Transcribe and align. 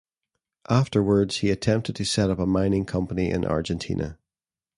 Afterwards 0.67 1.37
he 1.41 1.51
attempted 1.51 1.95
to 1.97 2.05
set 2.05 2.31
up 2.31 2.39
a 2.39 2.47
mining 2.47 2.85
company 2.85 3.29
in 3.29 3.45
Argentina. 3.45 4.17